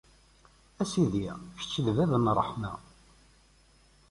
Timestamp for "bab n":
1.95-2.27